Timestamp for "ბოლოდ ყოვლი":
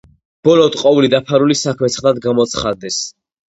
0.47-1.09